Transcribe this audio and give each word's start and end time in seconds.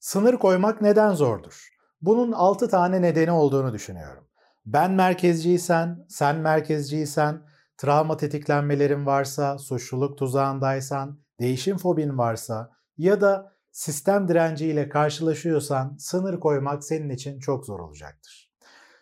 Sınır 0.00 0.34
koymak 0.34 0.80
neden 0.80 1.12
zordur? 1.12 1.68
Bunun 2.02 2.32
6 2.32 2.68
tane 2.68 3.02
nedeni 3.02 3.30
olduğunu 3.30 3.72
düşünüyorum. 3.72 4.24
Ben 4.66 4.90
merkezciysen, 4.90 6.06
sen 6.08 6.36
merkezciysen, 6.36 7.42
travma 7.76 8.16
tetiklenmelerin 8.16 9.06
varsa, 9.06 9.58
suçluluk 9.58 10.18
tuzağındaysan, 10.18 11.18
değişim 11.40 11.76
fobin 11.76 12.18
varsa 12.18 12.70
ya 12.98 13.20
da 13.20 13.52
sistem 13.72 14.28
direnciyle 14.28 14.88
karşılaşıyorsan 14.88 15.96
sınır 15.98 16.40
koymak 16.40 16.84
senin 16.84 17.10
için 17.10 17.40
çok 17.40 17.66
zor 17.66 17.80
olacaktır. 17.80 18.52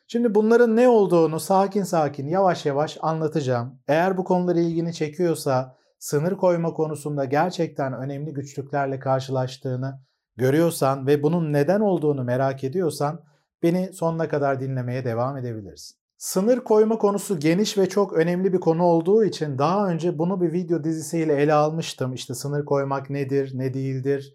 Şimdi 0.06 0.34
bunların 0.34 0.76
ne 0.76 0.88
olduğunu 0.88 1.40
sakin 1.40 1.82
sakin 1.82 2.28
yavaş 2.28 2.66
yavaş 2.66 2.98
anlatacağım. 3.00 3.78
Eğer 3.88 4.16
bu 4.16 4.24
konular 4.24 4.56
ilgini 4.56 4.94
çekiyorsa, 4.94 5.76
sınır 5.98 6.36
koyma 6.36 6.72
konusunda 6.72 7.24
gerçekten 7.24 7.92
önemli 7.92 8.32
güçlüklerle 8.32 8.98
karşılaştığını 8.98 10.00
görüyorsan 10.36 11.06
ve 11.06 11.22
bunun 11.22 11.52
neden 11.52 11.80
olduğunu 11.80 12.24
merak 12.24 12.64
ediyorsan 12.64 13.20
beni 13.62 13.92
sonuna 13.92 14.28
kadar 14.28 14.60
dinlemeye 14.60 15.04
devam 15.04 15.36
edebilirsin. 15.36 15.96
Sınır 16.18 16.60
koyma 16.60 16.98
konusu 16.98 17.38
geniş 17.38 17.78
ve 17.78 17.88
çok 17.88 18.12
önemli 18.12 18.52
bir 18.52 18.60
konu 18.60 18.82
olduğu 18.82 19.24
için 19.24 19.58
daha 19.58 19.88
önce 19.88 20.18
bunu 20.18 20.40
bir 20.40 20.52
video 20.52 20.84
dizisiyle 20.84 21.34
ele 21.34 21.52
almıştım. 21.52 22.12
İşte 22.12 22.34
sınır 22.34 22.64
koymak 22.64 23.10
nedir, 23.10 23.50
ne 23.54 23.74
değildir, 23.74 24.34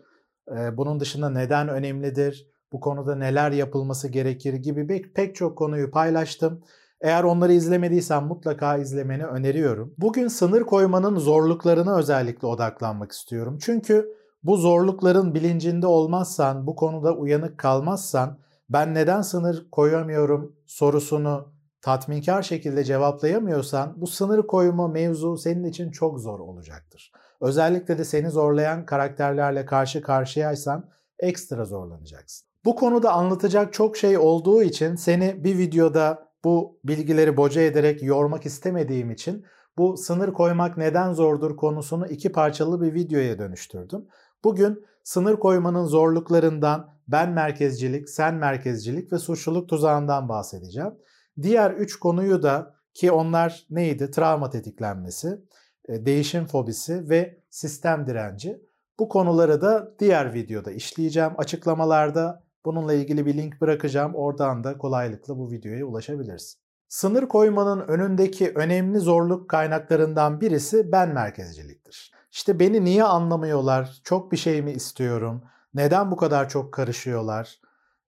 bunun 0.74 1.00
dışında 1.00 1.30
neden 1.30 1.68
önemlidir, 1.68 2.48
bu 2.74 2.80
konuda 2.80 3.16
neler 3.16 3.52
yapılması 3.52 4.08
gerekir 4.08 4.54
gibi 4.54 5.14
pek 5.14 5.36
çok 5.36 5.58
konuyu 5.58 5.92
paylaştım. 5.92 6.64
Eğer 7.02 7.24
onları 7.24 7.54
izlemediysen 7.54 8.24
mutlaka 8.24 8.78
izlemeni 8.78 9.26
öneriyorum. 9.26 9.94
Bugün 9.98 10.28
sınır 10.28 10.62
koymanın 10.62 11.16
zorluklarına 11.16 11.98
özellikle 11.98 12.48
odaklanmak 12.48 13.12
istiyorum. 13.12 13.58
Çünkü 13.62 14.21
bu 14.44 14.58
zorlukların 14.58 15.34
bilincinde 15.36 15.88
olmazsan, 15.88 16.68
bu 16.68 16.76
konuda 16.76 17.16
uyanık 17.16 17.58
kalmazsan 17.58 18.38
ben 18.70 18.94
neden 18.94 19.22
sınır 19.22 19.68
koyamıyorum 19.72 20.56
sorusunu 20.68 21.54
tatminkar 21.82 22.42
şekilde 22.42 22.84
cevaplayamıyorsan 22.84 23.94
bu 24.02 24.08
sınır 24.08 24.48
koyma 24.48 24.88
mevzu 24.88 25.38
senin 25.38 25.64
için 25.64 25.92
çok 25.92 26.20
zor 26.20 26.40
olacaktır. 26.40 27.12
Özellikle 27.42 27.98
de 27.98 28.06
seni 28.06 28.30
zorlayan 28.30 28.86
karakterlerle 28.86 29.66
karşı 29.66 30.02
karşıyaysan 30.02 30.90
ekstra 31.20 31.66
zorlanacaksın. 31.66 32.48
Bu 32.66 32.76
konuda 32.76 33.14
anlatacak 33.14 33.74
çok 33.74 33.98
şey 33.98 34.18
olduğu 34.18 34.64
için 34.64 34.96
seni 34.96 35.44
bir 35.44 35.58
videoda 35.58 36.32
bu 36.44 36.80
bilgileri 36.84 37.38
boca 37.38 37.62
ederek 37.62 38.04
yormak 38.04 38.46
istemediğim 38.46 39.12
için 39.12 39.46
bu 39.78 39.98
sınır 39.98 40.34
koymak 40.34 40.78
neden 40.78 41.14
zordur 41.14 41.58
konusunu 41.58 42.08
iki 42.08 42.32
parçalı 42.32 42.82
bir 42.82 42.94
videoya 42.94 43.40
dönüştürdüm. 43.40 44.08
Bugün 44.44 44.86
sınır 45.04 45.36
koymanın 45.36 45.86
zorluklarından 45.86 46.94
ben 47.08 47.30
merkezcilik, 47.30 48.10
sen 48.10 48.36
merkezcilik 48.36 49.14
ve 49.14 49.18
suçluluk 49.18 49.70
tuzağından 49.70 50.30
bahsedeceğim. 50.30 50.94
Diğer 51.42 51.72
üç 51.72 52.00
konuyu 52.00 52.44
da 52.44 52.76
ki 52.94 53.12
onlar 53.12 53.66
neydi? 53.70 54.12
Travma 54.12 54.50
tetiklenmesi, 54.50 55.42
e, 55.90 56.06
değişim 56.06 56.46
fobisi 56.46 57.10
ve 57.10 57.44
sistem 57.50 58.08
direnci. 58.08 58.62
Bu 59.00 59.10
konuları 59.10 59.62
da 59.62 59.96
diğer 60.00 60.34
videoda 60.34 60.72
işleyeceğim. 60.72 61.32
Açıklamalarda 61.38 62.44
bununla 62.66 62.94
ilgili 62.94 63.26
bir 63.26 63.38
link 63.38 63.62
bırakacağım. 63.62 64.16
Oradan 64.16 64.64
da 64.64 64.78
kolaylıkla 64.78 65.38
bu 65.38 65.52
videoya 65.52 65.86
ulaşabilirsin. 65.86 66.62
Sınır 66.88 67.28
koymanın 67.28 67.80
önündeki 67.88 68.52
önemli 68.56 69.00
zorluk 69.00 69.50
kaynaklarından 69.50 70.42
birisi 70.42 70.92
ben 70.92 71.14
merkezciliktir. 71.14 72.21
İşte 72.32 72.60
beni 72.60 72.86
niye 72.86 73.04
anlamıyorlar? 73.04 74.02
Çok 74.04 74.32
bir 74.32 74.38
şey 74.38 74.62
mi 74.62 74.72
istiyorum? 74.72 75.44
Neden 75.74 76.12
bu 76.12 76.18
kadar 76.18 76.50
çok 76.50 76.74
karışıyorlar? 76.74 77.60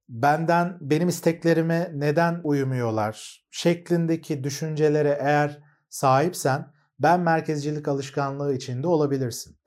Benden 0.09 0.77
benim 0.81 1.07
isteklerime 1.07 1.91
neden 1.93 2.41
uyumuyorlar? 2.43 3.45
Şeklindeki 3.52 4.43
düşüncelere 4.43 5.17
eğer 5.21 5.63
sahipsen 5.89 6.73
ben 6.99 7.20
merkezcilik 7.20 7.87
alışkanlığı 7.87 8.53
içinde 8.53 8.87
olabilirsin. 8.87 9.58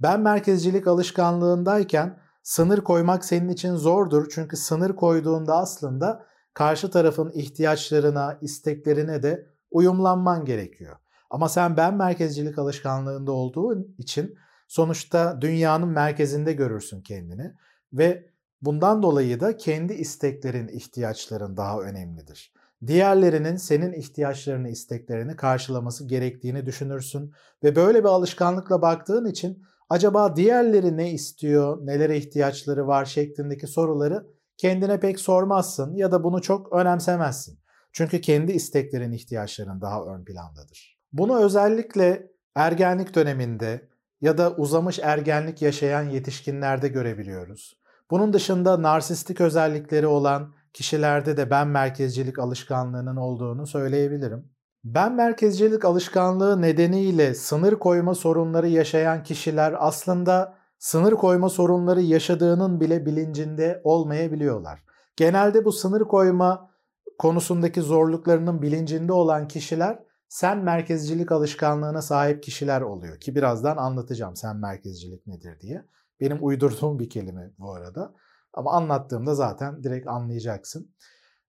Ben 0.00 0.20
merkezcilik 0.20 0.86
alışkanlığındayken 0.86 2.18
sınır 2.42 2.80
koymak 2.80 3.24
senin 3.24 3.48
için 3.48 3.76
zordur. 3.76 4.26
Çünkü 4.34 4.56
sınır 4.56 4.96
koyduğunda 4.96 5.56
aslında 5.56 6.26
karşı 6.54 6.90
tarafın 6.90 7.32
ihtiyaçlarına, 7.34 8.38
isteklerine 8.40 9.22
de 9.22 9.46
uyumlanman 9.70 10.44
gerekiyor. 10.44 10.96
Ama 11.30 11.48
sen 11.48 11.76
ben 11.76 11.94
merkezcilik 11.94 12.58
alışkanlığında 12.58 13.32
olduğun 13.32 13.94
için 13.98 14.34
sonuçta 14.68 15.40
dünyanın 15.40 15.88
merkezinde 15.88 16.52
görürsün 16.52 17.02
kendini 17.02 17.52
ve 17.92 18.30
bundan 18.62 19.02
dolayı 19.02 19.40
da 19.40 19.56
kendi 19.56 19.92
isteklerin, 19.92 20.68
ihtiyaçların 20.68 21.56
daha 21.56 21.80
önemlidir. 21.80 22.52
Diğerlerinin 22.86 23.56
senin 23.56 23.92
ihtiyaçlarını, 23.92 24.68
isteklerini 24.68 25.36
karşılaması 25.36 26.08
gerektiğini 26.08 26.66
düşünürsün 26.66 27.32
ve 27.62 27.76
böyle 27.76 27.98
bir 27.98 28.08
alışkanlıkla 28.08 28.82
baktığın 28.82 29.26
için 29.26 29.62
acaba 29.90 30.36
diğerleri 30.36 30.96
ne 30.96 31.12
istiyor, 31.12 31.86
nelere 31.86 32.16
ihtiyaçları 32.16 32.86
var 32.86 33.04
şeklindeki 33.04 33.66
soruları 33.66 34.26
kendine 34.56 35.00
pek 35.00 35.20
sormazsın 35.20 35.94
ya 35.96 36.12
da 36.12 36.24
bunu 36.24 36.42
çok 36.42 36.72
önemsemezsin. 36.72 37.58
Çünkü 37.92 38.20
kendi 38.20 38.52
isteklerin, 38.52 39.12
ihtiyaçların 39.12 39.80
daha 39.80 40.04
ön 40.04 40.24
plandadır. 40.24 40.93
Bunu 41.14 41.44
özellikle 41.44 42.30
ergenlik 42.54 43.14
döneminde 43.14 43.88
ya 44.20 44.38
da 44.38 44.54
uzamış 44.56 44.98
ergenlik 45.02 45.62
yaşayan 45.62 46.02
yetişkinlerde 46.02 46.88
görebiliyoruz. 46.88 47.78
Bunun 48.10 48.32
dışında 48.32 48.82
narsistik 48.82 49.40
özellikleri 49.40 50.06
olan 50.06 50.54
kişilerde 50.72 51.36
de 51.36 51.50
ben 51.50 51.68
merkezcilik 51.68 52.38
alışkanlığının 52.38 53.16
olduğunu 53.16 53.66
söyleyebilirim. 53.66 54.48
Ben 54.84 55.12
merkezcilik 55.14 55.84
alışkanlığı 55.84 56.62
nedeniyle 56.62 57.34
sınır 57.34 57.74
koyma 57.74 58.14
sorunları 58.14 58.68
yaşayan 58.68 59.22
kişiler 59.22 59.74
aslında 59.78 60.54
sınır 60.78 61.12
koyma 61.12 61.48
sorunları 61.48 62.00
yaşadığının 62.00 62.80
bile 62.80 63.06
bilincinde 63.06 63.80
olmayabiliyorlar. 63.84 64.84
Genelde 65.16 65.64
bu 65.64 65.72
sınır 65.72 66.00
koyma 66.00 66.70
konusundaki 67.18 67.82
zorluklarının 67.82 68.62
bilincinde 68.62 69.12
olan 69.12 69.48
kişiler 69.48 69.98
sen 70.34 70.58
merkezcilik 70.58 71.32
alışkanlığına 71.32 72.02
sahip 72.02 72.42
kişiler 72.42 72.80
oluyor 72.80 73.20
ki 73.20 73.34
birazdan 73.34 73.76
anlatacağım 73.76 74.36
sen 74.36 74.56
merkezcilik 74.56 75.26
nedir 75.26 75.60
diye. 75.60 75.84
Benim 76.20 76.38
uydurduğum 76.40 76.98
bir 76.98 77.10
kelime 77.10 77.50
bu 77.58 77.72
arada. 77.72 78.14
Ama 78.52 78.72
anlattığımda 78.72 79.34
zaten 79.34 79.82
direkt 79.82 80.08
anlayacaksın. 80.08 80.94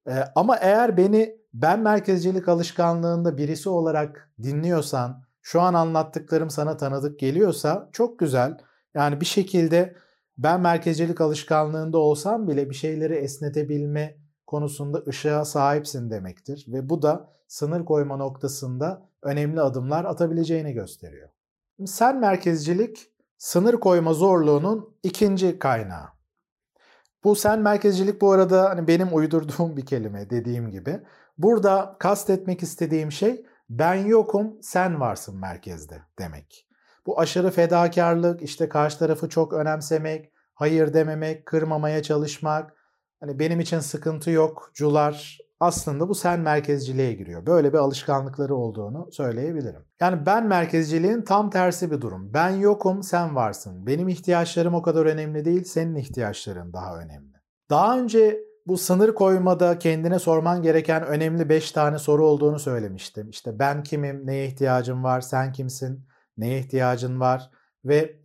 Ee, 0.08 0.24
ama 0.36 0.58
eğer 0.58 0.98
beni 0.98 1.38
ben 1.54 1.80
merkezcilik 1.80 2.50
alışkanlığında 2.50 3.38
birisi 3.38 3.70
olarak 3.70 4.32
dinliyorsan, 4.44 5.24
şu 5.42 5.62
an 5.62 5.74
anlattıklarım 5.74 6.50
sana 6.50 6.78
tanıdık 6.78 7.20
geliyorsa 7.20 7.90
çok 7.92 8.20
güzel. 8.20 8.58
Yani 8.94 9.22
bir 9.22 9.26
şekilde 9.26 9.96
ben 10.38 10.62
merkezcilik 10.62 11.22
alışkanlığında 11.22 11.98
olsam 11.98 12.48
bile 12.48 12.70
bir 12.70 12.76
şeyleri 12.76 13.14
esnetebilme 13.14 14.25
konusunda 14.56 15.04
ışığa 15.08 15.46
sahipsin 15.46 16.10
demektir. 16.10 16.66
Ve 16.68 16.90
bu 16.90 17.02
da 17.02 17.30
sınır 17.48 17.86
koyma 17.86 18.18
noktasında 18.18 19.10
önemli 19.22 19.62
adımlar 19.62 20.06
atabileceğini 20.06 20.74
gösteriyor. 20.74 21.30
Sen 21.86 22.20
merkezcilik 22.20 23.12
sınır 23.38 23.74
koyma 23.74 24.14
zorluğunun 24.14 24.98
ikinci 25.04 25.60
kaynağı. 25.60 26.08
Bu 27.24 27.36
sen 27.36 27.60
merkezcilik 27.60 28.22
bu 28.22 28.32
arada 28.32 28.70
hani 28.70 28.88
benim 28.88 29.16
uydurduğum 29.16 29.78
bir 29.78 29.86
kelime 29.86 30.30
dediğim 30.30 30.72
gibi. 30.72 31.00
Burada 31.38 31.96
kastetmek 32.00 32.64
istediğim 32.64 33.12
şey 33.12 33.46
ben 33.70 33.96
yokum 33.96 34.58
sen 34.62 35.00
varsın 35.00 35.40
merkezde 35.40 36.02
demek. 36.20 36.68
Bu 37.06 37.20
aşırı 37.20 37.52
fedakarlık, 37.52 38.42
işte 38.42 38.70
karşı 38.70 39.00
tarafı 39.00 39.30
çok 39.30 39.54
önemsemek, 39.54 40.32
hayır 40.54 40.94
dememek, 40.94 41.46
kırmamaya 41.46 42.04
çalışmak, 42.04 42.85
hani 43.26 43.40
benim 43.40 43.60
için 43.60 43.80
sıkıntı 43.80 44.32
yok, 44.32 44.72
cular 44.74 45.38
aslında 45.60 46.10
bu 46.10 46.16
sen 46.16 46.40
merkezciliğe 46.40 47.14
giriyor. 47.14 47.46
Böyle 47.46 47.74
bir 47.74 47.78
alışkanlıkları 47.78 48.56
olduğunu 48.56 49.12
söyleyebilirim. 49.12 49.82
Yani 50.02 50.26
ben 50.26 50.48
merkezciliğin 50.48 51.22
tam 51.22 51.50
tersi 51.50 51.92
bir 51.92 52.02
durum. 52.02 52.34
Ben 52.34 52.50
yokum, 52.50 53.04
sen 53.04 53.36
varsın. 53.36 53.88
Benim 53.88 54.08
ihtiyaçlarım 54.08 54.74
o 54.74 54.82
kadar 54.82 55.06
önemli 55.06 55.46
değil, 55.46 55.64
senin 55.64 55.96
ihtiyaçların 55.96 56.74
daha 56.74 56.98
önemli. 56.98 57.36
Daha 57.70 58.00
önce 58.00 58.40
bu 58.68 58.78
sınır 58.78 59.14
koymada 59.14 59.80
kendine 59.80 60.20
sorman 60.20 60.62
gereken 60.62 61.04
önemli 61.06 61.50
5 61.50 61.72
tane 61.72 62.00
soru 62.00 62.26
olduğunu 62.26 62.60
söylemiştim. 62.60 63.30
İşte 63.30 63.60
ben 63.60 63.84
kimim, 63.84 64.28
neye 64.28 64.48
ihtiyacım 64.48 65.04
var, 65.04 65.22
sen 65.22 65.52
kimsin, 65.52 66.08
neye 66.38 66.60
ihtiyacın 66.60 67.20
var 67.20 67.50
ve 67.86 68.20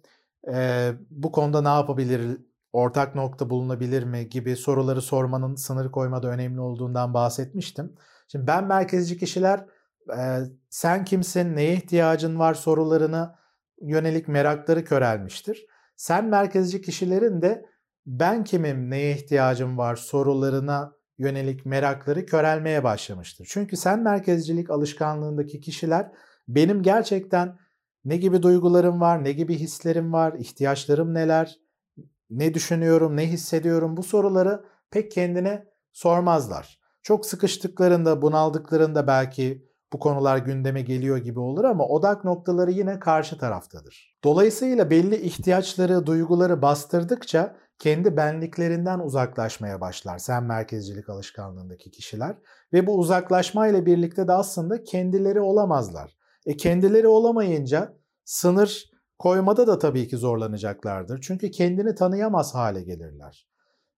e, 0.52 0.90
bu 1.10 1.32
konuda 1.32 1.62
ne 1.62 1.68
yapabilir, 1.68 2.38
ortak 2.72 3.14
nokta 3.14 3.50
bulunabilir 3.50 4.02
mi 4.02 4.28
gibi 4.28 4.56
soruları 4.56 5.02
sormanın 5.02 5.54
sınır 5.54 5.90
koymada 5.90 6.28
önemli 6.28 6.60
olduğundan 6.60 7.14
bahsetmiştim. 7.14 7.94
Şimdi 8.28 8.46
ben 8.46 8.64
merkezci 8.66 9.18
kişiler 9.18 9.66
e, 10.18 10.38
sen 10.70 11.04
kimsin, 11.04 11.56
neye 11.56 11.74
ihtiyacın 11.74 12.38
var 12.38 12.54
sorularına 12.54 13.38
yönelik 13.82 14.28
merakları 14.28 14.84
körelmiştir. 14.84 15.66
Sen 15.96 16.24
merkezci 16.24 16.82
kişilerin 16.82 17.42
de 17.42 17.66
ben 18.06 18.44
kimim, 18.44 18.90
neye 18.90 19.14
ihtiyacım 19.14 19.78
var 19.78 19.96
sorularına 19.96 20.92
yönelik 21.18 21.66
merakları 21.66 22.26
körelmeye 22.26 22.84
başlamıştır. 22.84 23.46
Çünkü 23.50 23.76
sen 23.76 24.02
merkezcilik 24.02 24.70
alışkanlığındaki 24.70 25.60
kişiler 25.60 26.12
benim 26.48 26.82
gerçekten 26.82 27.58
ne 28.04 28.16
gibi 28.16 28.42
duygularım 28.42 29.00
var, 29.00 29.24
ne 29.24 29.32
gibi 29.32 29.54
hislerim 29.54 30.12
var, 30.12 30.34
ihtiyaçlarım 30.38 31.14
neler, 31.14 31.56
ne 32.30 32.54
düşünüyorum, 32.54 33.16
ne 33.16 33.26
hissediyorum 33.26 33.96
bu 33.96 34.02
soruları 34.02 34.64
pek 34.90 35.12
kendine 35.12 35.66
sormazlar. 35.92 36.80
Çok 37.02 37.26
sıkıştıklarında, 37.26 38.22
bunaldıklarında 38.22 39.06
belki 39.06 39.70
bu 39.92 39.98
konular 39.98 40.38
gündeme 40.38 40.82
geliyor 40.82 41.18
gibi 41.18 41.40
olur 41.40 41.64
ama 41.64 41.86
odak 41.86 42.24
noktaları 42.24 42.70
yine 42.70 42.98
karşı 42.98 43.38
taraftadır. 43.38 44.18
Dolayısıyla 44.24 44.90
belli 44.90 45.16
ihtiyaçları, 45.16 46.06
duyguları 46.06 46.62
bastırdıkça 46.62 47.56
kendi 47.78 48.16
benliklerinden 48.16 48.98
uzaklaşmaya 48.98 49.80
başlar 49.80 50.18
sen 50.18 50.44
merkezcilik 50.44 51.08
alışkanlığındaki 51.08 51.90
kişiler 51.90 52.36
ve 52.72 52.86
bu 52.86 52.98
uzaklaşma 52.98 53.66
ile 53.68 53.86
birlikte 53.86 54.28
de 54.28 54.32
aslında 54.32 54.84
kendileri 54.84 55.40
olamazlar. 55.40 56.16
E 56.46 56.56
kendileri 56.56 57.08
olamayınca 57.08 57.96
sınır 58.24 58.90
koymada 59.20 59.66
da 59.66 59.78
tabii 59.78 60.08
ki 60.08 60.16
zorlanacaklardır. 60.16 61.20
Çünkü 61.20 61.50
kendini 61.50 61.94
tanıyamaz 61.94 62.54
hale 62.54 62.82
gelirler. 62.82 63.46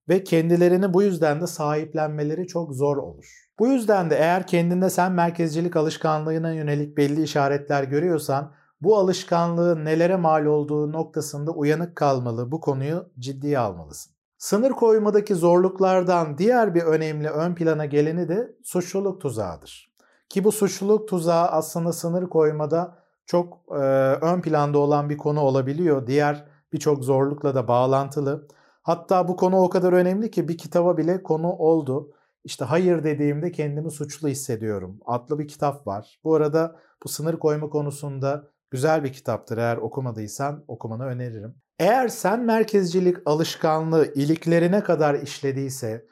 Ve 0.09 0.23
kendilerini 0.23 0.93
bu 0.93 1.03
yüzden 1.03 1.41
de 1.41 1.47
sahiplenmeleri 1.47 2.47
çok 2.47 2.73
zor 2.73 2.97
olur. 2.97 3.49
Bu 3.59 3.67
yüzden 3.67 4.09
de 4.09 4.15
eğer 4.15 4.47
kendinde 4.47 4.89
sen 4.89 5.11
merkezcilik 5.11 5.75
alışkanlığına 5.75 6.51
yönelik 6.51 6.97
belli 6.97 7.23
işaretler 7.23 7.83
görüyorsan 7.83 8.53
bu 8.81 8.97
alışkanlığın 8.97 9.85
nelere 9.85 10.15
mal 10.15 10.45
olduğu 10.45 10.91
noktasında 10.91 11.51
uyanık 11.51 11.95
kalmalı, 11.95 12.51
bu 12.51 12.61
konuyu 12.61 13.09
ciddiye 13.19 13.59
almalısın. 13.59 14.13
Sınır 14.37 14.71
koymadaki 14.71 15.35
zorluklardan 15.35 16.37
diğer 16.37 16.75
bir 16.75 16.81
önemli 16.81 17.29
ön 17.29 17.55
plana 17.55 17.85
geleni 17.85 18.29
de 18.29 18.55
suçluluk 18.63 19.21
tuzağıdır. 19.21 19.93
Ki 20.29 20.43
bu 20.43 20.51
suçluluk 20.51 21.07
tuzağı 21.07 21.47
aslında 21.47 21.93
sınır 21.93 22.29
koymada 22.29 23.02
çok 23.25 23.59
e, 23.71 23.83
ön 24.21 24.41
planda 24.41 24.77
olan 24.77 25.09
bir 25.09 25.17
konu 25.17 25.39
olabiliyor. 25.39 26.07
Diğer 26.07 26.45
birçok 26.73 27.03
zorlukla 27.03 27.55
da 27.55 27.67
bağlantılı. 27.67 28.47
Hatta 28.81 29.27
bu 29.27 29.35
konu 29.35 29.57
o 29.57 29.69
kadar 29.69 29.93
önemli 29.93 30.31
ki 30.31 30.47
bir 30.47 30.57
kitaba 30.57 30.97
bile 30.97 31.23
konu 31.23 31.51
oldu. 31.51 32.11
İşte 32.43 32.65
hayır 32.65 33.03
dediğimde 33.03 33.51
kendimi 33.51 33.91
suçlu 33.91 34.27
hissediyorum 34.27 34.99
adlı 35.05 35.39
bir 35.39 35.47
kitap 35.47 35.87
var. 35.87 36.19
Bu 36.23 36.35
arada 36.35 36.75
bu 37.03 37.09
sınır 37.09 37.39
koyma 37.39 37.69
konusunda 37.69 38.47
güzel 38.71 39.03
bir 39.03 39.13
kitaptır. 39.13 39.57
Eğer 39.57 39.77
okumadıysan 39.77 40.63
okumanı 40.67 41.05
öneririm. 41.05 41.55
Eğer 41.79 42.07
sen 42.07 42.39
merkezcilik 42.39 43.17
alışkanlığı 43.25 44.13
iliklerine 44.13 44.83
kadar 44.83 45.15
işlediyse, 45.15 46.05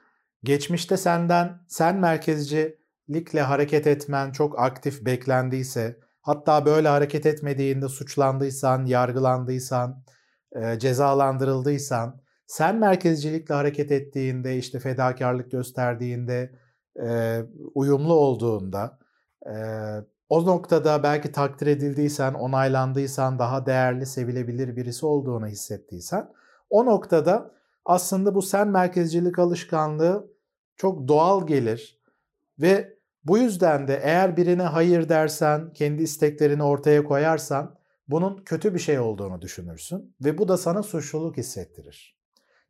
geçmişte 0.44 0.98
senden 0.98 1.62
sen 1.68 1.96
merkezcilikle 1.96 3.42
hareket 3.42 3.88
etmen 3.88 4.32
çok 4.32 4.60
aktif 4.60 5.06
beklendiyse, 5.06 6.00
hatta 6.22 6.66
böyle 6.66 6.88
hareket 6.88 7.26
etmediğinde 7.26 7.88
suçlandıysan, 7.88 8.86
yargılandıysan, 8.86 10.04
cezalandırıldıysan, 10.78 12.22
sen 12.48 12.76
merkezcilikle 12.76 13.56
hareket 13.56 13.92
ettiğinde, 13.92 14.58
işte 14.58 14.80
fedakarlık 14.80 15.52
gösterdiğinde, 15.52 16.52
e, 17.04 17.40
uyumlu 17.76 18.14
olduğunda, 18.14 19.00
e, 19.46 19.54
o 20.30 20.46
noktada 20.46 21.04
belki 21.04 21.32
takdir 21.32 21.68
edildiysen, 21.68 22.34
onaylandıysan, 22.34 23.40
daha 23.40 23.66
değerli, 23.66 24.06
sevilebilir 24.06 24.76
birisi 24.76 25.06
olduğunu 25.06 25.48
hissettiysen, 25.48 26.30
o 26.70 26.86
noktada 26.86 27.52
aslında 27.86 28.36
bu 28.36 28.42
sen 28.42 28.68
merkezcilik 28.68 29.40
alışkanlığı 29.40 30.32
çok 30.76 31.08
doğal 31.08 31.48
gelir 31.48 32.02
ve 32.60 32.98
bu 33.24 33.38
yüzden 33.38 33.88
de 33.88 34.00
eğer 34.04 34.38
birine 34.38 34.64
hayır 34.64 35.10
dersen, 35.10 35.74
kendi 35.74 36.04
isteklerini 36.04 36.64
ortaya 36.64 37.04
koyarsan 37.04 37.76
bunun 38.08 38.38
kötü 38.38 38.74
bir 38.74 38.80
şey 38.80 39.00
olduğunu 39.00 39.42
düşünürsün 39.42 40.16
ve 40.26 40.38
bu 40.38 40.48
da 40.48 40.58
sana 40.58 40.84
suçluluk 40.84 41.38
hissettirir. 41.38 42.18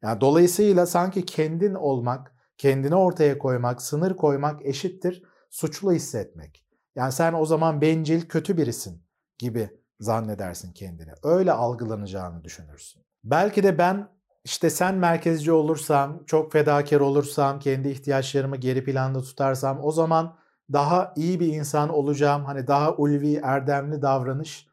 Yani 0.02 0.22
dolayısıyla 0.22 0.86
sanki 0.86 1.26
kendin 1.26 1.74
olmak, 1.74 2.36
kendini 2.58 2.96
ortaya 2.96 3.38
koymak, 3.38 3.82
sınır 3.82 4.16
koymak 4.16 4.66
eşittir 4.66 5.24
suçlu 5.50 5.94
hissetmek. 5.94 6.66
Yani 6.96 7.12
sen 7.12 7.34
o 7.34 7.46
zaman 7.46 7.82
bencil, 7.82 8.22
kötü 8.22 8.58
birisin 8.58 9.04
gibi 9.38 9.70
zannedersin 10.00 10.74
kendini. 10.74 11.12
Öyle 11.24 11.52
algılanacağını 11.52 12.44
düşünürsün. 12.44 13.02
Belki 13.24 13.64
de 13.64 13.78
ben 13.78 14.08
işte 14.44 14.70
sen 14.70 14.96
merkezci 14.96 15.52
olursam, 15.52 16.24
çok 16.26 16.52
fedakar 16.52 17.00
olursam, 17.00 17.60
kendi 17.60 17.90
ihtiyaçlarımı 17.90 18.58
geri 18.58 18.84
planda 18.84 19.22
tutarsam 19.22 19.80
o 19.84 19.92
zaman 19.92 20.41
daha 20.74 21.14
iyi 21.16 21.40
bir 21.40 21.48
insan 21.48 21.90
olacağım. 21.90 22.46
Hani 22.46 22.68
daha 22.68 22.96
ulvi, 22.96 23.36
erdemli 23.44 24.02
davranış 24.02 24.68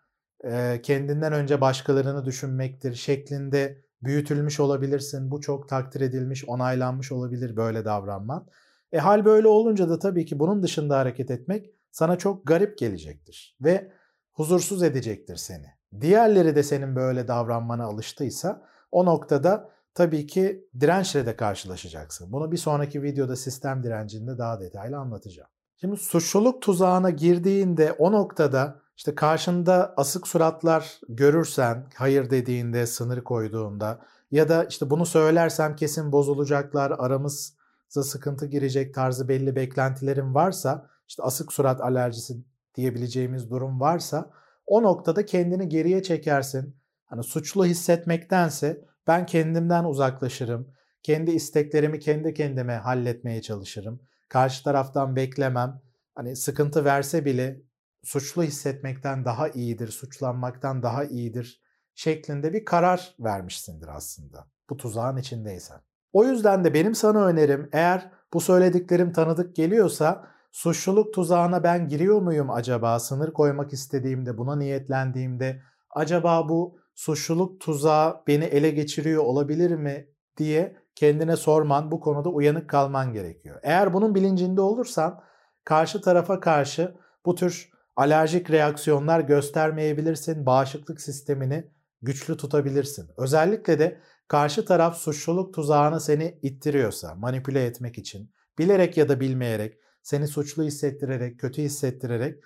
kendinden 0.82 1.32
önce 1.32 1.60
başkalarını 1.60 2.24
düşünmektir 2.24 2.94
şeklinde 2.94 3.84
büyütülmüş 4.02 4.60
olabilirsin. 4.60 5.30
Bu 5.30 5.40
çok 5.40 5.68
takdir 5.68 6.00
edilmiş, 6.00 6.44
onaylanmış 6.44 7.12
olabilir 7.12 7.56
böyle 7.56 7.84
davranman. 7.84 8.46
E 8.92 8.98
hal 8.98 9.24
böyle 9.24 9.48
olunca 9.48 9.88
da 9.88 9.98
tabii 9.98 10.26
ki 10.26 10.38
bunun 10.38 10.62
dışında 10.62 10.98
hareket 10.98 11.30
etmek 11.30 11.70
sana 11.90 12.18
çok 12.18 12.46
garip 12.46 12.78
gelecektir 12.78 13.56
ve 13.60 13.92
huzursuz 14.32 14.82
edecektir 14.82 15.36
seni. 15.36 15.66
Diğerleri 16.00 16.56
de 16.56 16.62
senin 16.62 16.96
böyle 16.96 17.28
davranmana 17.28 17.84
alıştıysa 17.84 18.62
o 18.92 19.06
noktada 19.06 19.70
tabii 19.94 20.26
ki 20.26 20.68
dirençle 20.80 21.26
de 21.26 21.36
karşılaşacaksın. 21.36 22.32
Bunu 22.32 22.52
bir 22.52 22.56
sonraki 22.56 23.02
videoda 23.02 23.36
sistem 23.36 23.82
direncinde 23.82 24.38
daha 24.38 24.60
detaylı 24.60 24.96
anlatacağım. 24.96 25.50
Şimdi 25.80 25.96
suçluluk 25.96 26.62
tuzağına 26.62 27.10
girdiğinde 27.10 27.92
o 27.92 28.12
noktada 28.12 28.80
işte 28.96 29.14
karşında 29.14 29.94
asık 29.96 30.28
suratlar 30.28 31.00
görürsen 31.08 31.86
hayır 31.94 32.30
dediğinde, 32.30 32.86
sınır 32.86 33.24
koyduğunda 33.24 34.00
ya 34.30 34.48
da 34.48 34.64
işte 34.64 34.90
bunu 34.90 35.06
söylersem 35.06 35.76
kesin 35.76 36.12
bozulacaklar, 36.12 36.90
aramızda 36.98 38.02
sıkıntı 38.02 38.46
girecek 38.46 38.94
tarzı 38.94 39.28
belli 39.28 39.56
beklentilerin 39.56 40.34
varsa, 40.34 40.90
işte 41.08 41.22
asık 41.22 41.52
surat 41.52 41.80
alerjisi 41.80 42.34
diyebileceğimiz 42.74 43.50
durum 43.50 43.80
varsa 43.80 44.30
o 44.66 44.82
noktada 44.82 45.26
kendini 45.26 45.68
geriye 45.68 46.02
çekersin. 46.02 46.76
Hani 47.06 47.22
suçlu 47.22 47.66
hissetmektense 47.66 48.84
ben 49.06 49.26
kendimden 49.26 49.84
uzaklaşırım. 49.84 50.68
Kendi 51.02 51.30
isteklerimi 51.30 51.98
kendi 51.98 52.34
kendime 52.34 52.74
halletmeye 52.74 53.42
çalışırım. 53.42 54.00
Karşı 54.28 54.64
taraftan 54.64 55.16
beklemem. 55.16 55.82
Hani 56.14 56.36
sıkıntı 56.36 56.84
verse 56.84 57.24
bile 57.24 57.62
suçlu 58.04 58.42
hissetmekten 58.42 59.24
daha 59.24 59.48
iyidir, 59.48 59.88
suçlanmaktan 59.88 60.82
daha 60.82 61.04
iyidir 61.04 61.62
şeklinde 61.94 62.52
bir 62.52 62.64
karar 62.64 63.14
vermişsindir 63.20 63.88
aslında 63.88 64.48
bu 64.70 64.76
tuzağın 64.76 65.16
içindeysen. 65.16 65.80
O 66.12 66.24
yüzden 66.24 66.64
de 66.64 66.74
benim 66.74 66.94
sana 66.94 67.26
önerim 67.26 67.68
eğer 67.72 68.10
bu 68.32 68.40
söylediklerim 68.40 69.12
tanıdık 69.12 69.56
geliyorsa 69.56 70.28
suçluluk 70.52 71.14
tuzağına 71.14 71.62
ben 71.62 71.88
giriyor 71.88 72.22
muyum 72.22 72.50
acaba? 72.50 73.00
Sınır 73.00 73.32
koymak 73.32 73.72
istediğimde, 73.72 74.38
buna 74.38 74.56
niyetlendiğimde 74.56 75.62
acaba 75.90 76.48
bu 76.48 76.78
suçluluk 76.94 77.60
tuzağı 77.60 78.22
beni 78.26 78.44
ele 78.44 78.70
geçiriyor 78.70 79.24
olabilir 79.24 79.70
mi 79.70 80.08
diye 80.36 80.76
kendine 80.98 81.36
sorman, 81.36 81.90
bu 81.90 82.00
konuda 82.00 82.28
uyanık 82.28 82.70
kalman 82.70 83.12
gerekiyor. 83.12 83.60
Eğer 83.62 83.92
bunun 83.92 84.14
bilincinde 84.14 84.60
olursan 84.60 85.20
karşı 85.64 86.00
tarafa 86.00 86.40
karşı 86.40 86.94
bu 87.26 87.34
tür 87.34 87.70
alerjik 87.96 88.50
reaksiyonlar 88.50 89.20
göstermeyebilirsin. 89.20 90.46
Bağışıklık 90.46 91.00
sistemini 91.00 91.70
güçlü 92.02 92.36
tutabilirsin. 92.36 93.10
Özellikle 93.16 93.78
de 93.78 94.00
karşı 94.28 94.64
taraf 94.64 94.96
suçluluk 94.96 95.54
tuzağına 95.54 96.00
seni 96.00 96.38
ittiriyorsa, 96.42 97.14
manipüle 97.14 97.64
etmek 97.64 97.98
için, 97.98 98.32
bilerek 98.58 98.96
ya 98.96 99.08
da 99.08 99.20
bilmeyerek, 99.20 99.78
seni 100.02 100.28
suçlu 100.28 100.62
hissettirerek, 100.62 101.40
kötü 101.40 101.62
hissettirerek 101.62 102.44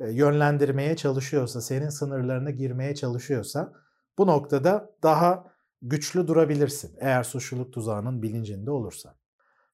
e, 0.00 0.10
yönlendirmeye 0.10 0.96
çalışıyorsa, 0.96 1.60
senin 1.60 1.88
sınırlarına 1.88 2.50
girmeye 2.50 2.94
çalışıyorsa 2.94 3.72
bu 4.18 4.26
noktada 4.26 4.90
daha 5.02 5.53
güçlü 5.82 6.28
durabilirsin 6.28 6.96
eğer 7.00 7.22
suçluluk 7.22 7.72
tuzağının 7.72 8.22
bilincinde 8.22 8.70
olursa. 8.70 9.14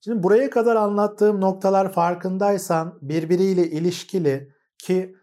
Şimdi 0.04 0.22
buraya 0.22 0.50
kadar 0.50 0.76
anlattığım 0.76 1.40
noktalar 1.40 1.92
farkındaysan 1.92 2.98
birbiriyle 3.02 3.70
ilişkili 3.70 4.52
ki 4.78 5.14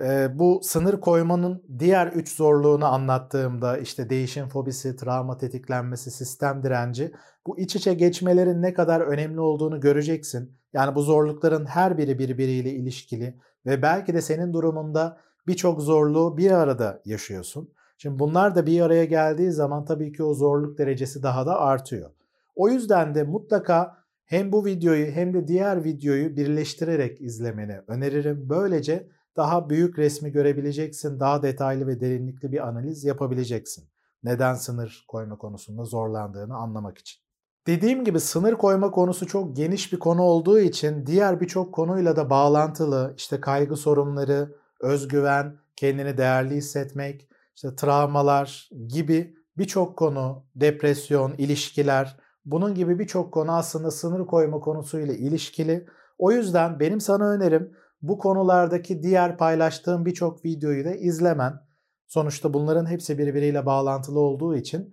e, 0.00 0.38
bu 0.38 0.60
sınır 0.62 1.00
koymanın 1.00 1.62
diğer 1.78 2.06
üç 2.06 2.36
zorluğunu 2.36 2.86
anlattığımda 2.86 3.78
işte 3.78 4.10
değişim 4.10 4.48
fobisi, 4.48 4.96
travma 4.96 5.38
tetiklenmesi, 5.38 6.10
sistem 6.10 6.62
direnci 6.62 7.12
bu 7.46 7.58
iç 7.58 7.76
içe 7.76 7.94
geçmelerin 7.94 8.62
ne 8.62 8.74
kadar 8.74 9.00
önemli 9.00 9.40
olduğunu 9.40 9.80
göreceksin. 9.80 10.58
Yani 10.72 10.94
bu 10.94 11.02
zorlukların 11.02 11.66
her 11.66 11.98
biri 11.98 12.18
birbiriyle 12.18 12.70
ilişkili 12.70 13.40
ve 13.66 13.82
belki 13.82 14.14
de 14.14 14.20
senin 14.20 14.52
durumunda 14.52 15.20
birçok 15.46 15.80
zorluğu 15.80 16.36
bir 16.36 16.50
arada 16.50 17.02
yaşıyorsun. 17.04 17.73
Şimdi 17.96 18.18
bunlar 18.18 18.54
da 18.54 18.66
bir 18.66 18.80
araya 18.80 19.04
geldiği 19.04 19.52
zaman 19.52 19.84
tabii 19.84 20.12
ki 20.12 20.22
o 20.22 20.34
zorluk 20.34 20.78
derecesi 20.78 21.22
daha 21.22 21.46
da 21.46 21.60
artıyor. 21.60 22.10
O 22.56 22.68
yüzden 22.68 23.14
de 23.14 23.22
mutlaka 23.22 24.04
hem 24.24 24.52
bu 24.52 24.64
videoyu 24.64 25.06
hem 25.06 25.34
de 25.34 25.48
diğer 25.48 25.84
videoyu 25.84 26.36
birleştirerek 26.36 27.20
izlemeni 27.20 27.80
öneririm. 27.86 28.48
Böylece 28.48 29.08
daha 29.36 29.70
büyük 29.70 29.98
resmi 29.98 30.32
görebileceksin, 30.32 31.20
daha 31.20 31.42
detaylı 31.42 31.86
ve 31.86 32.00
derinlikli 32.00 32.52
bir 32.52 32.68
analiz 32.68 33.04
yapabileceksin. 33.04 33.84
Neden 34.22 34.54
sınır 34.54 35.04
koyma 35.08 35.38
konusunda 35.38 35.84
zorlandığını 35.84 36.56
anlamak 36.56 36.98
için. 36.98 37.20
Dediğim 37.66 38.04
gibi 38.04 38.20
sınır 38.20 38.54
koyma 38.54 38.90
konusu 38.90 39.26
çok 39.26 39.56
geniş 39.56 39.92
bir 39.92 39.98
konu 39.98 40.22
olduğu 40.22 40.60
için 40.60 41.06
diğer 41.06 41.40
birçok 41.40 41.74
konuyla 41.74 42.16
da 42.16 42.30
bağlantılı 42.30 43.14
işte 43.16 43.40
kaygı 43.40 43.76
sorunları, 43.76 44.54
özgüven, 44.80 45.56
kendini 45.76 46.16
değerli 46.16 46.54
hissetmek, 46.54 47.28
işte 47.56 47.76
travmalar 47.76 48.68
gibi 48.88 49.34
birçok 49.58 49.98
konu, 49.98 50.46
depresyon, 50.54 51.32
ilişkiler, 51.32 52.16
bunun 52.44 52.74
gibi 52.74 52.98
birçok 52.98 53.32
konu 53.32 53.52
aslında 53.52 53.90
sınır 53.90 54.26
koyma 54.26 54.60
konusuyla 54.60 55.14
ilişkili. 55.14 55.86
O 56.18 56.32
yüzden 56.32 56.80
benim 56.80 57.00
sana 57.00 57.30
önerim 57.30 57.72
bu 58.02 58.18
konulardaki 58.18 59.02
diğer 59.02 59.38
paylaştığım 59.38 60.06
birçok 60.06 60.44
videoyu 60.44 60.84
da 60.84 60.94
izlemen. 60.94 61.60
Sonuçta 62.06 62.54
bunların 62.54 62.86
hepsi 62.86 63.18
birbiriyle 63.18 63.66
bağlantılı 63.66 64.20
olduğu 64.20 64.56
için 64.56 64.92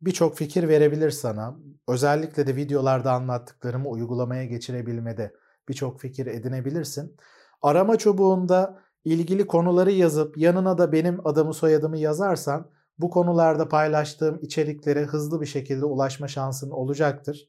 birçok 0.00 0.36
fikir 0.36 0.68
verebilir 0.68 1.10
sana. 1.10 1.56
Özellikle 1.88 2.46
de 2.46 2.56
videolarda 2.56 3.12
anlattıklarımı 3.12 3.88
uygulamaya 3.88 4.44
geçirebilmede 4.44 5.32
birçok 5.68 6.00
fikir 6.00 6.26
edinebilirsin. 6.26 7.16
Arama 7.62 7.98
çubuğunda 7.98 8.78
ilgili 9.04 9.46
konuları 9.46 9.90
yazıp 9.92 10.38
yanına 10.38 10.78
da 10.78 10.92
benim 10.92 11.26
adımı 11.26 11.54
soyadımı 11.54 11.98
yazarsan 11.98 12.66
bu 12.98 13.10
konularda 13.10 13.68
paylaştığım 13.68 14.38
içeriklere 14.42 15.04
hızlı 15.04 15.40
bir 15.40 15.46
şekilde 15.46 15.84
ulaşma 15.84 16.28
şansın 16.28 16.70
olacaktır. 16.70 17.48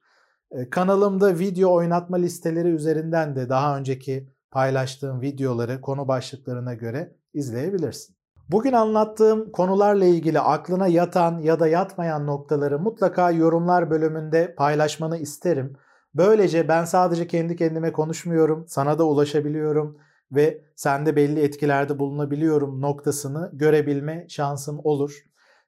Kanalımda 0.70 1.40
video 1.40 1.74
oynatma 1.74 2.18
listeleri 2.18 2.68
üzerinden 2.68 3.36
de 3.36 3.50
daha 3.50 3.78
önceki 3.78 4.30
paylaştığım 4.52 5.22
videoları 5.22 5.82
konu 5.82 6.08
başlıklarına 6.08 6.74
göre 6.74 7.16
izleyebilirsin. 7.34 8.16
Bugün 8.50 8.74
anlattığım 8.74 9.52
konularla 9.52 10.06
ilgili 10.06 10.40
aklına 10.40 10.88
yatan 10.88 11.40
ya 11.40 11.60
da 11.60 11.68
yatmayan 11.68 12.28
noktaları 12.28 12.80
mutlaka 12.80 13.32
yorumlar 13.32 13.90
bölümünde 13.90 14.56
paylaşmanı 14.56 15.18
isterim. 15.18 15.74
Böylece 16.16 16.68
ben 16.68 16.86
sadece 16.86 17.28
kendi 17.28 17.56
kendime 17.56 17.92
konuşmuyorum, 17.92 18.66
sana 18.68 19.00
da 19.00 19.04
ulaşabiliyorum 19.04 19.98
ve 20.32 20.62
sende 20.76 21.16
belli 21.16 21.40
etkilerde 21.40 22.00
bulunabiliyorum 22.00 22.82
noktasını 22.82 23.50
görebilme 23.54 24.26
şansım 24.30 24.80
olur. 24.84 25.18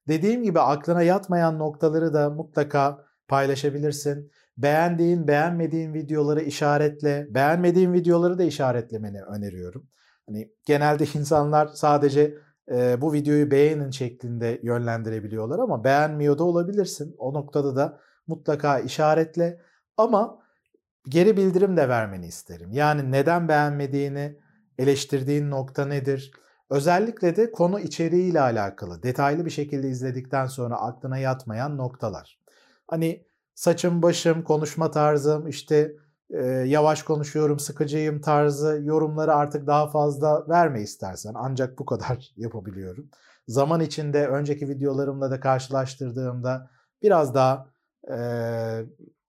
Dediğim 0.08 0.44
gibi 0.44 0.60
aklına 0.60 1.02
yatmayan 1.02 1.60
noktaları 1.60 2.14
da 2.14 2.30
mutlaka 2.30 3.06
paylaşabilirsin. 3.28 4.32
Beğendiğin, 4.58 5.28
beğenmediğin 5.28 5.94
videoları 5.94 6.42
işaretle, 6.42 7.28
beğenmediğin 7.30 7.94
videoları 7.94 8.38
da 8.38 8.44
işaretlemeni 8.44 9.22
öneriyorum. 9.24 9.88
Hani 10.28 10.52
genelde 10.66 11.06
insanlar 11.14 11.68
sadece 11.68 12.38
e, 12.72 13.02
bu 13.02 13.14
videoyu 13.14 13.52
beğenin 13.52 13.92
şeklinde 13.92 14.60
yönlendirebiliyorlar 14.64 15.60
ama 15.60 15.84
beğenmiyor 15.84 16.38
da 16.38 16.44
olabilirsin. 16.44 17.16
O 17.18 17.34
noktada 17.34 17.76
da 17.76 18.00
mutlaka 18.28 18.80
işaretle 18.80 19.62
ama 19.98 20.40
geri 21.10 21.38
bildirim 21.38 21.78
de 21.78 21.90
vermeni 21.90 22.28
isterim. 22.28 22.72
Yani 22.72 23.12
neden 23.12 23.48
beğenmediğini, 23.48 24.40
eleştirdiğin 24.78 25.52
nokta 25.52 25.86
nedir? 25.86 26.32
Özellikle 26.70 27.36
de 27.36 27.52
konu 27.52 27.80
içeriğiyle 27.80 28.42
alakalı 28.42 29.04
detaylı 29.04 29.46
bir 29.46 29.50
şekilde 29.50 29.90
izledikten 29.90 30.48
sonra 30.48 30.76
aklına 30.76 31.18
yatmayan 31.18 31.78
noktalar. 31.78 32.40
Hani 32.88 33.26
saçım, 33.56 34.02
başım, 34.02 34.44
konuşma 34.44 34.92
tarzım, 34.92 35.48
işte 35.48 35.96
e, 36.30 36.46
yavaş 36.48 37.04
konuşuyorum, 37.04 37.60
sıkıcıyım 37.60 38.22
tarzı 38.22 38.80
yorumları 38.84 39.34
artık 39.34 39.68
daha 39.68 39.90
fazla 39.90 40.50
verme 40.50 40.82
istersen. 40.82 41.34
Ancak 41.36 41.80
bu 41.80 41.86
kadar 41.86 42.32
yapabiliyorum. 42.38 43.10
Zaman 43.48 43.82
içinde 43.82 44.28
önceki 44.28 44.70
videolarımla 44.70 45.32
da 45.32 45.40
karşılaştırdığımda 45.40 46.70
biraz 47.02 47.36
daha 47.36 47.70
e, 48.12 48.18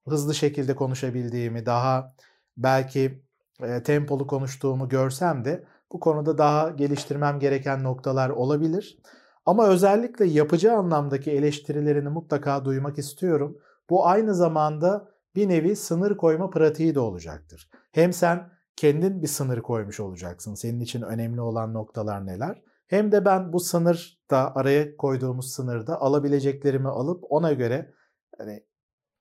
hızlı 0.09 0.35
şekilde 0.35 0.75
konuşabildiğimi, 0.75 1.67
daha 1.67 2.15
belki 2.57 3.24
e, 3.63 3.83
tempolu 3.83 4.27
konuştuğumu 4.27 4.89
görsem 4.89 5.45
de 5.45 5.65
bu 5.93 6.01
konuda 6.01 6.39
daha 6.39 6.71
geliştirmem 6.71 7.39
gereken 7.39 7.85
noktalar 7.85 8.31
olabilir. 8.31 8.99
Ama 9.47 9.69
özellikle 9.69 10.27
yapıcı 10.27 10.73
anlamdaki 10.73 11.31
eleştirilerini 11.31 12.09
mutlaka 12.09 12.65
duymak 12.65 12.99
istiyorum. 12.99 13.59
Bu 13.91 14.07
aynı 14.07 14.35
zamanda 14.35 15.09
bir 15.35 15.49
nevi 15.49 15.77
sınır 15.77 16.17
koyma 16.17 16.51
pratiği 16.51 16.95
de 16.95 17.01
olacaktır. 17.01 17.71
Hem 17.93 18.13
sen 18.13 18.51
kendin 18.77 19.23
bir 19.23 19.27
sınır 19.27 19.63
koymuş 19.63 20.01
olacaksın. 20.01 20.55
Senin 20.55 20.81
için 20.81 21.03
önemli 21.03 21.41
olan 21.41 21.75
noktalar 21.75 22.27
neler? 22.27 22.63
Hem 22.87 23.13
de 23.13 23.25
ben 23.25 23.53
bu 23.53 23.61
sınır 23.61 24.21
da 24.31 24.57
araya 24.57 24.97
koyduğumuz 24.97 25.53
sınırda 25.53 26.01
alabileceklerimi 26.01 26.89
alıp 26.89 27.25
ona 27.29 27.53
göre 27.53 27.95
hani 28.39 28.65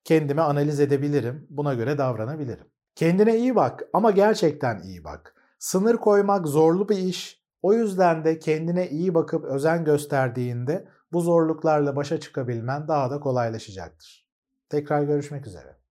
kendimi 0.04 0.40
analiz 0.40 0.80
edebilirim. 0.80 1.46
Buna 1.50 1.74
göre 1.74 1.98
davranabilirim. 1.98 2.73
Kendine 2.94 3.36
iyi 3.36 3.54
bak 3.56 3.84
ama 3.92 4.10
gerçekten 4.10 4.82
iyi 4.82 5.04
bak. 5.04 5.34
Sınır 5.58 5.96
koymak 5.96 6.46
zorlu 6.48 6.88
bir 6.88 6.96
iş. 6.96 7.44
O 7.62 7.72
yüzden 7.72 8.24
de 8.24 8.38
kendine 8.38 8.90
iyi 8.90 9.14
bakıp 9.14 9.44
özen 9.44 9.84
gösterdiğinde 9.84 10.88
bu 11.12 11.20
zorluklarla 11.20 11.96
başa 11.96 12.20
çıkabilmen 12.20 12.88
daha 12.88 13.10
da 13.10 13.20
kolaylaşacaktır. 13.20 14.26
Tekrar 14.68 15.02
görüşmek 15.02 15.46
üzere. 15.46 15.83